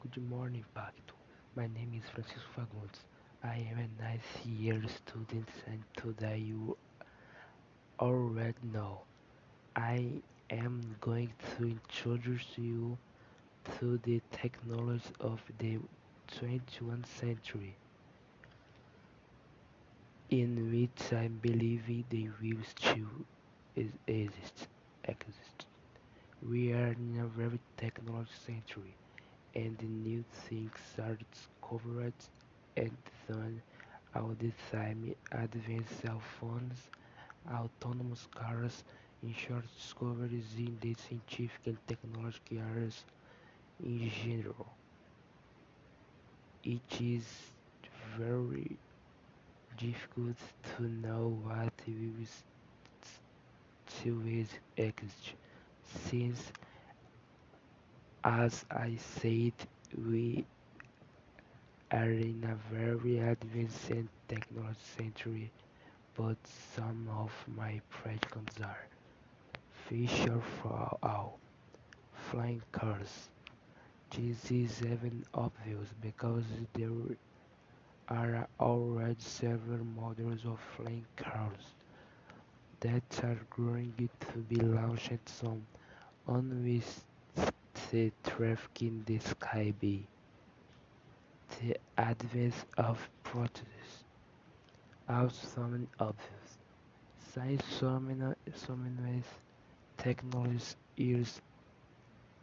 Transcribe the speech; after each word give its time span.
Good 0.00 0.28
morning, 0.28 0.64
Pacto. 0.74 1.14
My 1.54 1.66
name 1.68 1.92
is 1.96 2.08
Francisco 2.10 2.48
Fagundes. 2.56 3.04
I 3.44 3.56
am 3.70 3.78
a 3.78 4.02
ninth 4.02 4.46
year 4.46 4.82
student 4.88 5.48
and 5.66 5.84
today 5.96 6.38
you 6.38 6.76
already 8.00 8.58
know 8.72 9.02
I 9.76 10.22
am 10.50 10.96
going 11.00 11.32
to 11.56 11.64
introduce 11.64 12.46
you 12.56 12.98
to 13.78 13.98
the 14.02 14.20
technology 14.32 15.12
of 15.20 15.40
the 15.58 15.78
21st 16.40 17.06
century 17.06 17.76
in 20.30 20.70
which 20.72 21.12
I 21.12 21.28
believe 21.28 21.86
they 22.10 22.28
will 22.40 22.62
still 22.64 23.26
exist. 24.06 24.68
exist. 25.04 25.66
We 26.42 26.72
are 26.72 26.92
in 26.92 27.20
a 27.20 27.26
very 27.26 27.60
technology 27.76 28.30
century 28.46 28.94
and 29.54 29.80
new 30.04 30.24
things 30.32 30.80
are 30.98 31.16
discovered 31.32 32.14
and 32.76 32.96
done 33.28 33.62
all 34.14 34.34
the 34.38 34.52
time. 34.72 35.14
Advanced 35.32 36.00
cell 36.02 36.20
phones, 36.40 36.88
autonomous 37.50 38.26
cars, 38.34 38.84
in 39.22 39.34
short 39.34 39.64
discoveries 39.76 40.54
in 40.58 40.78
the 40.80 40.94
scientific 40.94 41.66
and 41.66 41.78
technological 41.86 42.58
areas 42.58 43.04
in 43.84 44.10
general. 44.10 44.68
It 46.64 47.00
is 47.00 47.26
very 48.16 48.78
difficult 49.78 50.36
to 50.76 50.82
know 50.84 51.40
what 51.42 51.72
will 51.86 52.26
still 53.86 54.20
exist 54.76 55.34
since 55.84 56.52
as 58.24 58.64
I 58.70 58.96
said 58.96 59.52
we 59.96 60.46
are 61.92 62.10
in 62.10 62.42
a 62.44 62.56
very 62.74 63.18
advanced 63.18 63.92
technology 64.28 64.78
century, 64.96 65.50
but 66.16 66.36
some 66.74 67.08
of 67.10 67.32
my 67.56 67.80
predictions 67.90 68.60
are 68.62 68.86
feature 69.88 70.40
for 70.62 70.96
all 71.02 71.38
flying 72.30 72.62
cars. 72.72 73.28
This 74.10 74.50
is 74.50 74.82
even 74.82 75.24
obvious 75.34 75.88
because 76.00 76.44
there 76.74 77.16
are 78.08 78.48
already 78.60 79.16
several 79.20 79.84
models 79.84 80.44
of 80.44 80.60
flying 80.76 81.06
cars 81.16 81.74
that 82.80 83.24
are 83.24 83.40
going 83.56 83.92
to 84.20 84.38
be 84.48 84.56
launched 84.56 85.28
soon, 85.28 85.64
on 86.26 86.62
which 86.64 86.84
the 87.90 88.12
traffic 88.24 88.82
in 88.82 89.04
the 89.06 89.18
sky 89.18 89.72
be. 89.80 90.06
The 91.60 91.76
advance 91.98 92.64
of 92.78 93.10
prosthetics 93.22 94.04
also 95.08 95.46
some 95.46 95.88
obvious. 96.00 96.58
So 97.68 97.98
many 98.00 99.22
technologies 99.96 100.76
years 100.96 101.40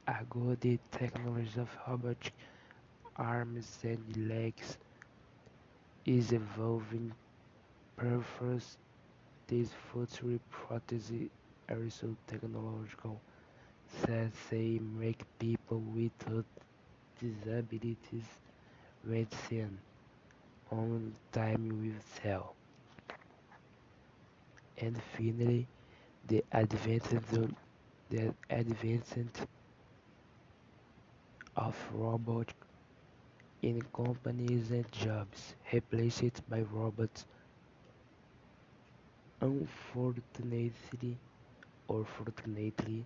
ago, 0.07 0.55
the 0.59 0.79
technology 0.91 1.59
of 1.59 1.69
robotic 1.87 2.33
arms 3.17 3.79
and 3.83 4.29
legs 4.29 4.77
is 6.05 6.31
evolving. 6.31 7.13
Perhaps 7.97 8.77
these 9.47 9.71
future 9.73 10.39
prostheses 10.51 11.29
are 11.69 11.89
so 11.89 12.15
technological 12.27 13.21
they 14.49 14.79
make 14.79 15.23
people 15.39 15.79
without 15.95 16.45
disabilities 17.19 18.29
medicine 19.03 19.79
on 20.71 21.13
time 21.31 21.69
will 21.81 22.01
tell. 22.21 22.55
And 24.77 25.01
finally, 25.03 25.67
the 26.27 26.43
advancement 26.51 27.57
the 28.09 28.33
advancement 28.49 29.45
of 31.57 31.75
robots 31.93 32.53
in 33.61 33.81
companies 33.93 34.71
and 34.71 34.91
jobs 34.91 35.53
replaced 35.71 36.49
by 36.49 36.61
robots. 36.61 37.25
Unfortunately 39.41 41.17
or 41.87 42.05
fortunately, 42.05 43.05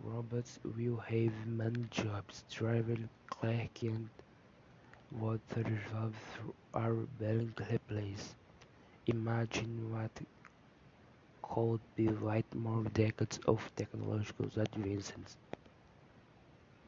robots 0.00 0.58
will 0.64 0.98
have 0.98 1.46
many 1.46 1.84
jobs, 1.90 2.44
driver, 2.50 2.96
clerk 3.28 3.82
and 3.82 4.10
water 5.10 5.64
jobs 5.90 6.16
are 6.72 6.94
being 7.18 7.52
replaced. 7.70 8.36
Imagine 9.06 9.90
what 9.92 10.12
could 11.42 11.80
be 11.94 12.08
like 12.08 12.54
more 12.54 12.84
decades 12.84 13.38
of 13.46 13.72
technological 13.74 14.50
advances. 14.56 15.38